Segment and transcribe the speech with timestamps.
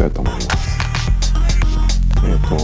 [0.00, 0.78] たいと思います
[2.24, 2.56] えっ、ー、と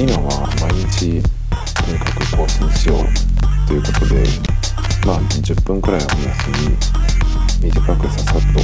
[0.00, 4.24] 今は毎日とにかく更新しようということで
[5.06, 6.76] まあ10分くらいを目安に
[7.62, 8.60] 短くささっと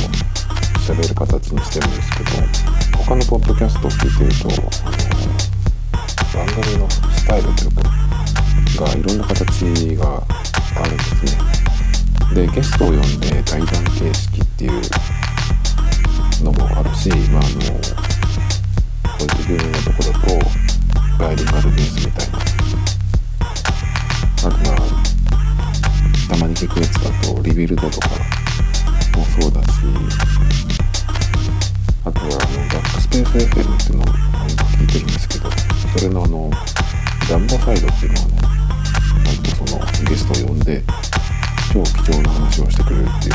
[0.92, 4.48] 喋る形にしてるんですけど他のポッドキャストを聞いてると
[6.34, 7.82] あの番組のスタイルというか
[8.86, 10.26] がいろんな形が
[10.82, 14.82] あるんですねでゲストを呼んで対談形式っていう
[16.42, 17.75] のもあるし、まあ、あの
[19.28, 20.18] こういう有名なところと
[21.18, 22.38] バイリンガルニュースみたいな
[24.38, 24.78] あとまあ
[26.28, 29.68] たまに聞くやつだとリビルドとかもそうだし
[32.04, 35.50] あとはあのバックスペース FM っていうのを聞いてるんですけど
[35.96, 36.50] それのあの
[37.26, 38.36] ジャンボサイドっていうのはね
[39.24, 40.82] なんとそのゲストを呼んで
[41.72, 43.34] 超貴重な話をしてくれるっていう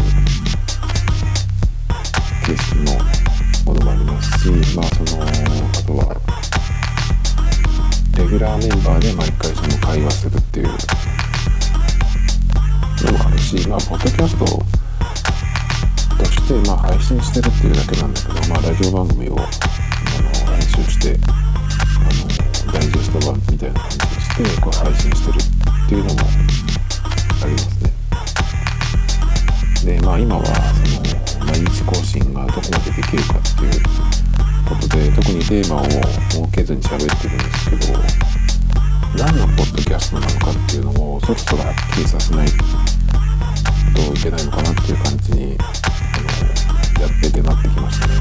[2.46, 3.21] 形式の
[3.66, 5.28] ものもありますしまあそのあ
[5.86, 6.16] とは
[8.18, 10.74] レギュラーメンバーで毎回その会話するっていうの
[13.18, 19.48] もあるしまあポッドキャストとしてまあ配信してるっていうだけなんだけどまあラジオ番組をあの
[20.54, 21.32] 編集してあ
[22.68, 26.22] のダイジェスト版みたいな感じにしてこう配信してるっていうのも
[27.44, 27.92] ありますね。
[29.98, 30.52] でまあ今はそ
[31.16, 31.21] の
[31.52, 33.84] 毎日更新がどこまでできるかっていう
[34.70, 38.00] ことで特にテーマを設けずに喋ってるんですけど
[39.18, 42.54] 何のポッドキャストなのかっていうのをそろそろはっきりさせないと
[44.16, 48.14] いけないのかなっていう感じにあのやっててなってきましたね。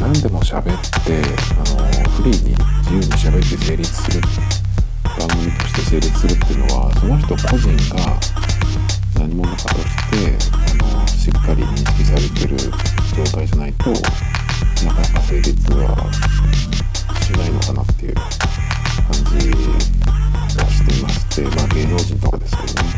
[0.00, 0.64] 何でも喋っ
[1.04, 1.20] て
[1.52, 2.56] あのフリーに
[2.88, 4.22] 自由に喋って成立する
[5.18, 8.18] 番組として成立するっていうのはその人個人が
[9.20, 10.63] 何者かとして
[11.24, 12.58] しっかり認識されてる
[13.16, 13.88] 状態じゃないと
[14.84, 15.96] なかなか成立は
[17.22, 18.24] しないのかなっていう感
[19.40, 19.48] じ
[20.54, 22.90] がしていましてまあ芸能人とかですけどね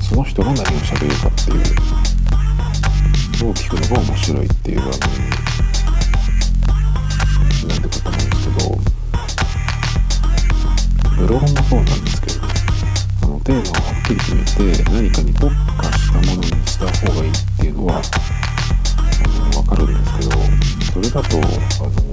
[0.00, 1.58] その人が何を喋るかっていう
[3.44, 5.04] のを聞くのが面白いっていう番組
[7.68, 8.76] なんてことなんですけど
[11.16, 12.40] ブログもそうなんですけど
[13.22, 18.02] あのテーマをはっきり決めて何かに特化したものにした方がいいっていうのはあ
[19.56, 20.30] の分かるんですけど
[20.92, 21.40] それだとあ
[21.88, 22.04] の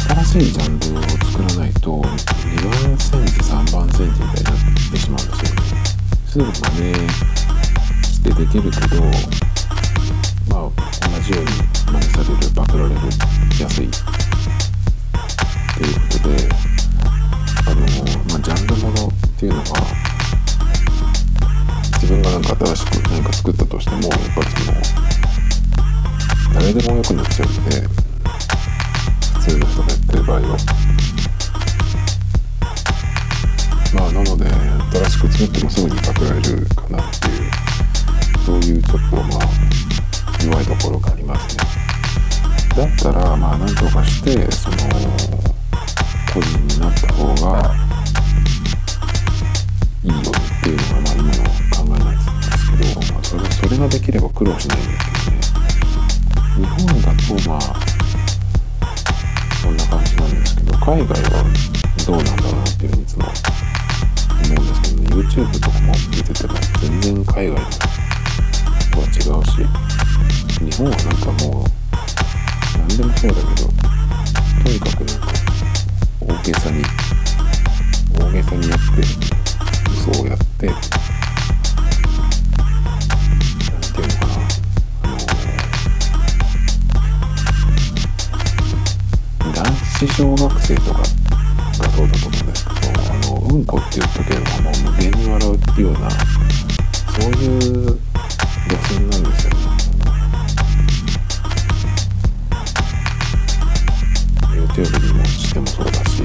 [0.00, 2.04] 新しいジャンルを作らないと2
[2.64, 4.56] 番センチ3番センチみたいになっ
[4.92, 5.66] てしまうんですよね。
[6.26, 6.52] すぐ真
[6.82, 7.08] 似
[8.04, 9.02] してできるけど
[10.50, 10.70] まあ
[11.08, 11.50] 同じように
[11.86, 12.96] 真似されるパクられる
[13.58, 13.90] やすいっ
[15.78, 16.36] ていうことで
[17.66, 19.64] あの、まあ、ジャンルものっていうのは
[22.00, 24.80] 自分が何か新しく何か作ったとしてもやっぱりその
[26.54, 27.86] 誰でも良くなっちゃうんで
[29.34, 30.56] 普通の人がやってる場合は。
[33.94, 34.46] まあなので
[34.98, 37.50] 新しく作ってもすぐにパクられるかなっていう
[38.44, 39.40] そういうちょっとまあ
[40.44, 41.64] 弱いところがありますね。
[42.74, 44.76] だったらまあ何とかしてその
[46.32, 47.85] 個人になった方が
[50.04, 55.46] いいよっていうのがまあ今の考えなんですけど、まあ、それそれができれば苦労しないんですけどね。
[56.56, 57.60] 日本だとまあ
[59.62, 61.44] そんな感じなんですけど海外は
[62.06, 63.32] どうなんだろうっていうふうにいつも思
[64.48, 65.06] うんですけどね。
[65.16, 67.66] YouTube とかも見てても全然海外の
[68.92, 69.52] とは違うし
[70.64, 71.66] 日本はなんかもう
[72.78, 73.68] 何でもそうだけど
[74.64, 75.26] とにかくなんか
[76.20, 76.82] 大げさに
[78.18, 79.35] 大げさにやって
[80.12, 80.66] 嘘をやって。
[80.66, 80.78] 何て
[84.00, 84.32] いうのかな
[85.02, 85.06] あ
[89.46, 89.66] の男
[89.98, 92.78] 子小学生とかがそうだと思うんですけど
[93.10, 96.16] あのうんこって言っとけばもう無限に笑うっていうようなそ
[97.20, 99.56] ういう路線なんですよね。
[104.52, 106.22] YouTube にもしてもそうだし、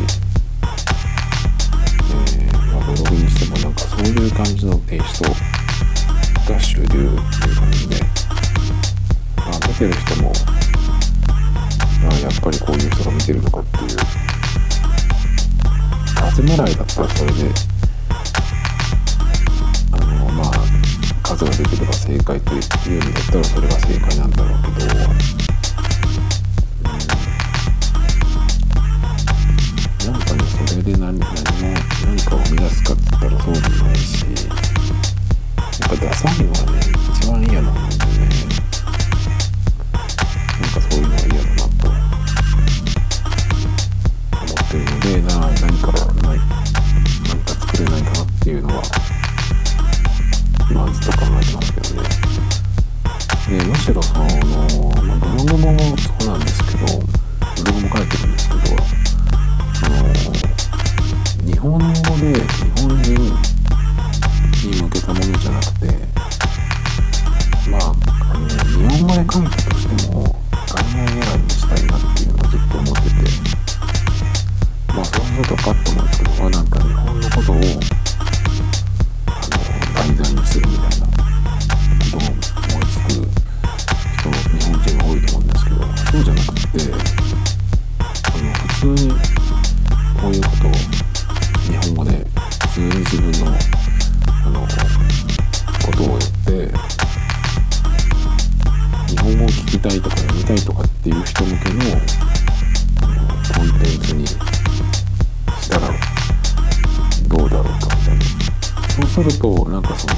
[3.72, 5.30] なんかそういう感じのテイスト
[6.52, 7.16] が主流っていう
[7.56, 7.96] 感じで、
[9.38, 10.34] まあ、見てる人も、
[12.04, 13.88] まあ、やっぱりこういう人が見てるのかっていう
[16.20, 17.50] 数もらいだったらそれで
[19.94, 20.52] あのまあ
[21.24, 25.41] 数が出てれば正解という意味だったらそれが正解なんだろうけど
[30.84, 34.30] れで何何何かを生み出すかって言ったらそうでもないしや
[35.86, 36.80] っぱダサいのがね
[37.14, 38.20] 一番嫌なんでね
[40.60, 41.90] なんかそういうのは嫌だなと
[44.40, 45.92] 思ってるのでな何か
[46.28, 46.38] ない
[47.28, 48.82] 何か作れないかなっていうのは
[50.72, 52.10] 今ずっと考えてますけどね。
[53.50, 54.41] でむしろその、
[75.42, 77.60] ことかと思って僕は、なんか日本のことをあ
[79.58, 81.11] の題材にするみたいな。
[109.22, 110.14] なそうするとなんかその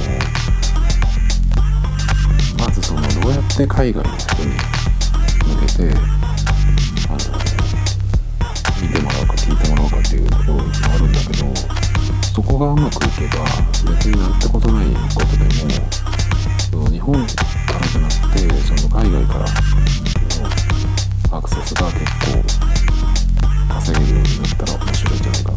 [2.57, 4.55] まずそのどうやって海外の人に向
[5.67, 5.83] けて
[7.09, 7.17] あの
[8.81, 11.53] 見てもらうか聞いてもらうかっていうところもあるんだけど
[12.33, 13.43] そこがうまくいけば
[13.91, 15.51] 別になんてことないことでも
[16.71, 17.19] その日本か
[17.79, 19.45] らじゃなくてその海外から
[21.29, 22.41] のアクセスが結構
[23.73, 25.52] 稼げるようになったら面白いんじゃないかな。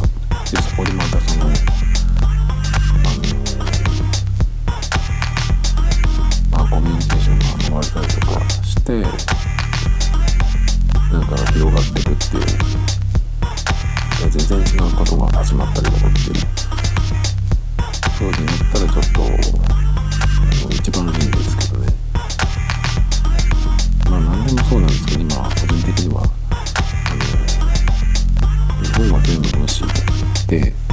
[30.61, 30.86] で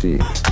[0.00, 0.49] と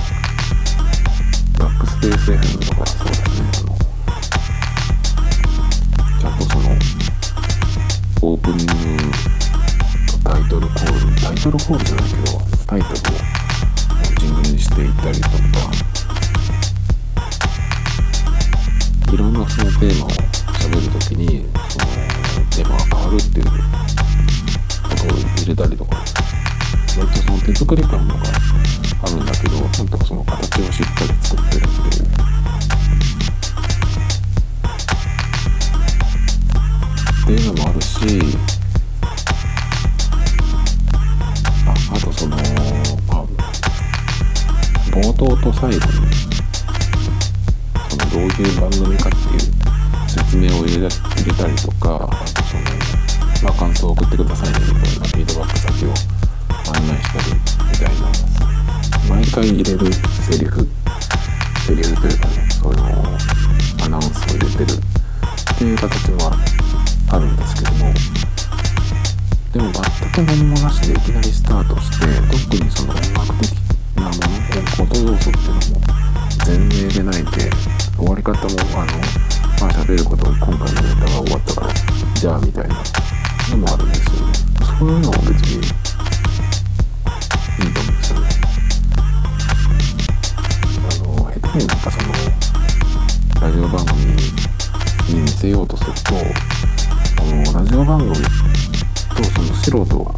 [91.59, 92.13] の下手になんかその
[93.41, 94.05] ラジオ番組
[95.13, 96.13] に見せようとすると
[97.21, 98.21] このラジオ番組と
[99.23, 100.13] その素人が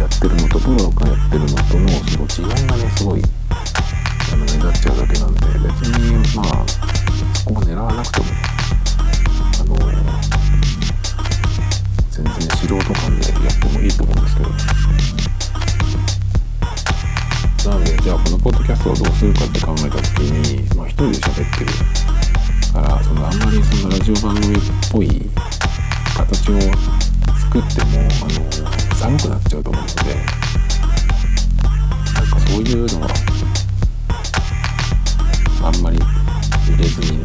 [0.00, 1.88] やってるのとプロがやってるのとの
[2.26, 3.22] その違いがねすごい
[4.32, 6.64] あの目立っちゃうだけなんで別にまあ
[7.34, 8.26] そこを狙わなくても
[9.60, 9.76] あの
[12.10, 15.25] 全然素人感でやってもいいと思うんですけど。
[17.66, 21.72] なのでじゃあこのポッドキャストをどうするかって考えた時にまあ一人で喋ってる
[22.72, 24.60] からそのあんまりそのラジオ番組っ
[24.92, 25.28] ぽい
[26.16, 26.60] 形を
[27.34, 28.46] 作ってもあの
[28.94, 30.14] 寒くなっちゃうと思うので
[32.14, 33.08] なんかそういうのは
[35.64, 37.20] あんまり入れずに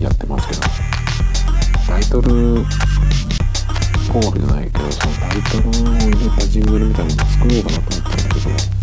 [0.00, 0.60] やってますけど
[1.84, 2.62] タイトル
[4.06, 8.77] コールじゃないけどそのタイトルを入れたジングルみたいなの作ろうかなと思ったんだけど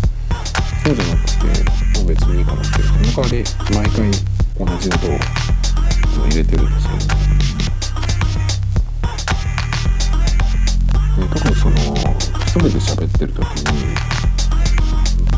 [0.86, 3.42] そうじゃなくてもう別にいいかなってその代わり
[3.74, 4.06] 毎回
[4.54, 5.18] 同じ音を
[6.28, 6.70] 入れてるん。
[6.70, 7.02] ですけど
[11.16, 13.96] で特にその一人で喋ってる時に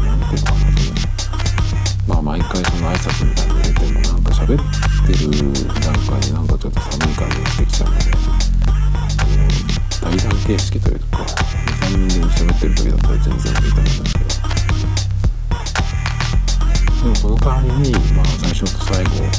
[0.05, 0.69] 何ていうのかな
[1.65, 1.77] そ
[2.07, 4.59] のまあ毎回その挨拶みたいなの入れてもなんか喋っ
[5.07, 5.33] てる
[5.81, 8.05] 段階でなんかちょっと寒い感じがしてきちゃうので
[10.03, 11.25] 対談形式というか
[11.89, 14.18] 23人で喋ってる時だったら全然いいと思うんです
[17.03, 19.31] でもその代わりに、まあ、最初と最後を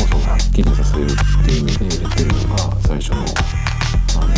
[0.00, 1.56] そのはっきりさせるっていう。
[1.56, 4.34] 意味で入れてるのが最初のあの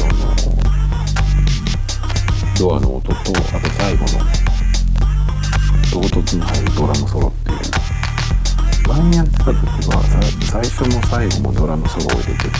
[2.58, 3.32] ドアの音とあと
[3.70, 4.08] 最後の
[5.90, 7.58] 唐突に入るドラムソロっていう。
[8.88, 9.54] 前にやってた時
[9.88, 10.02] は
[10.50, 12.50] 最初も最後もドラムソロを入れてて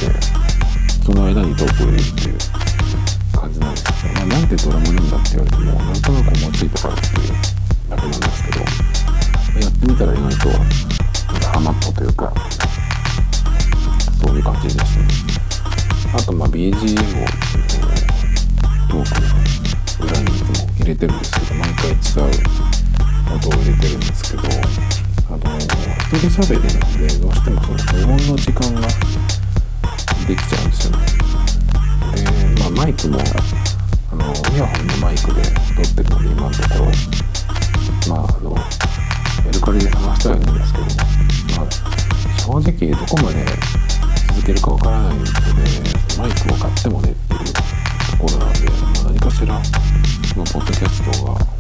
[1.05, 2.39] その間にトークを入れるっていう
[3.33, 7.58] 感じなんですけど、まあ、なんでドラムなんだって言われてもなんとなく思いついたからっていう。
[7.89, 10.51] だけなんですけどやってみたら意外と
[11.49, 12.33] ハマったというか
[14.21, 15.07] そういう感じですね。
[16.15, 17.27] あとまあ BGM を
[18.89, 19.21] トーク
[20.01, 21.99] の裏にいつも入れてるんですけど毎回違う
[23.37, 24.43] 音を入れてるんですけど
[25.29, 25.67] あの一
[26.19, 28.89] 人喋りなんでどうしてもその保温の時間が
[30.27, 30.99] できちゃうんですよね。
[32.15, 33.19] でまあマイクも
[34.13, 37.28] あのイヤホンのマイクで撮ってるので今のところ。
[38.09, 38.55] まああの
[39.45, 40.85] メルカリで探してはいんですけど
[41.57, 41.99] まあ
[42.41, 43.45] 正直どこまで
[44.29, 45.31] 続けるかわからないので
[46.19, 51.59] マイクを買ってもねっていうところなんで、まあ、何かしらこのポッドキャストが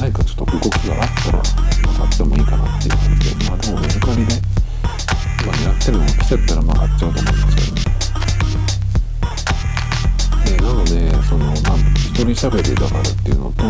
[0.00, 1.44] 何かちょっと動きがあったら、ま
[1.94, 4.34] あ、買ってもいいかなっていう感じでまあでもメルカリで、
[5.46, 7.91] まあ、狙ってるのが来ちゃったらまあ買っちゃうと思うんですけどで
[10.62, 11.56] なのでそのまあ
[11.96, 13.64] 一人喋りだからっていうのと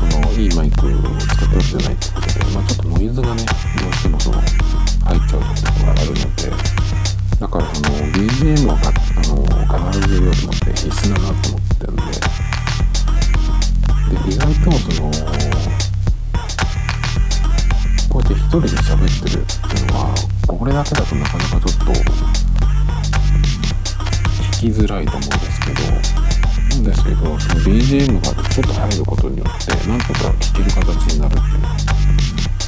[0.00, 4.50] そのいいマイクを使ったわけじゃないってことで、まあ、ちょっとノイズがねどうしてもその入っ
[5.28, 6.50] ちゃうところがあるので
[7.40, 9.42] だからその BGM はかあの
[9.90, 12.02] 必ず入れようと思って必須だなと思ってるんで
[14.10, 15.10] で意外とその
[18.10, 20.14] こうやって一人で喋ってるっていうのは
[20.46, 21.92] これだけだとなかなかちょっと
[24.60, 25.80] きづらいと思うんですけど
[26.76, 31.60] なんですけどその BGM がちょっと入ることによってなんとか聴ける形になるっていう。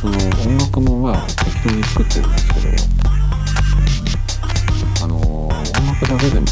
[0.02, 2.68] その音楽もまあ適当に作ってるんですけど
[5.04, 6.46] あの音楽だけでも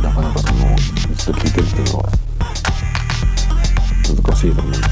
[0.00, 0.74] なかなかその
[1.16, 2.08] ずっと聴いてるっていうのは
[4.08, 4.82] 難しいと思うんです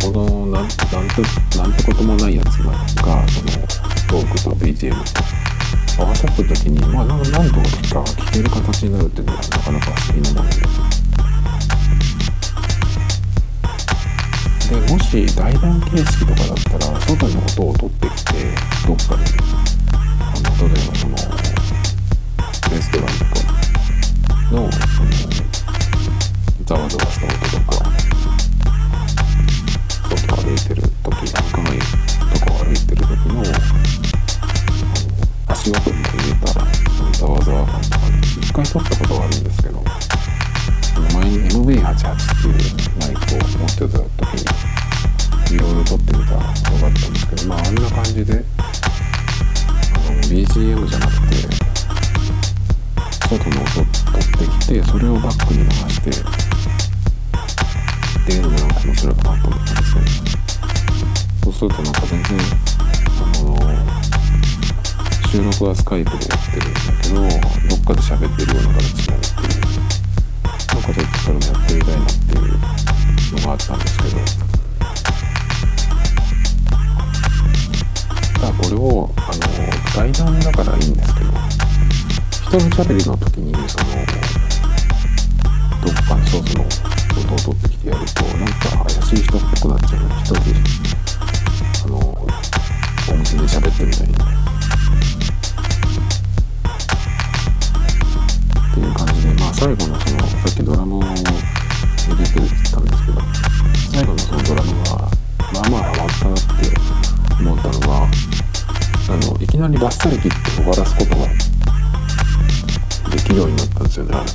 [0.00, 0.74] けどこのなんなんて
[1.58, 2.72] なんてこともないやつが
[3.28, 3.50] その
[4.08, 4.96] トークと BGM と
[5.98, 10.56] 合わさった時にまあ何度か聞ける形になるっていうのはなかなか不思議なもので。
[14.72, 18.32] でもし対談形式とかだったら外の音を取ってきて
[50.32, 51.36] BGM じゃなくて
[53.28, 53.88] 外の音取っ
[54.38, 56.14] てきてそれをバックに流してっ
[58.24, 60.00] ていうのもなんか面白いかなと思ったんですけ
[61.44, 62.38] どそうするとなんか全然
[63.20, 63.58] あの
[65.30, 67.14] 収録はスカイプでやってるんだけど
[67.68, 69.60] どっかで喋ってるような形になるっていう
[70.72, 72.56] なんかちょっとそれもやってみたいなっていう
[73.36, 74.52] のがあったんですけど。
[78.42, 79.14] ただこれを
[79.94, 83.84] 対談だからいいんですけど一人喋りの時にその
[85.84, 90.54] どっかにソースの音を取ってきてやるとなんか怪しい人っぽくなっちゃう一人で
[91.84, 94.16] あのお店で喋ってるみたいにっ
[98.74, 101.34] ていう感じでまあ最後のそのさっきドラムを入れてる
[102.22, 103.20] って言ったんですけど
[103.92, 104.96] 最後のそのドラムが
[105.52, 106.72] まあまあハマったなって
[107.42, 108.08] 思ったのが
[109.08, 111.26] あのいきなりバッサリ切って終わらすことが
[113.10, 114.14] できるようになったんですよね。
[114.14, 114.26] あの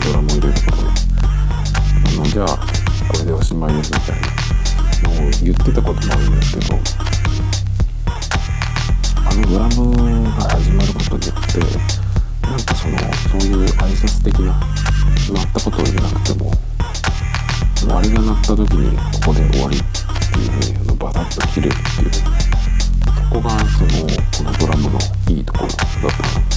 [0.00, 0.88] ドラムを入れることで
[2.06, 2.46] あのじゃあ
[3.08, 6.78] これでおしまいですみたいなのを言ってたこともあるんですけど
[9.16, 11.58] あのドラムが始まることによって
[12.46, 12.98] なんかその
[13.28, 14.60] そういう挨拶的な
[15.32, 16.50] 鳴ったことを言わなくても
[17.86, 22.41] もあれが鳴った時にここで終わりっていうふうにあのバタッと切れるっていう。
[23.32, 23.90] こがその
[24.36, 24.98] このドラムの
[25.30, 26.51] いいところだったなと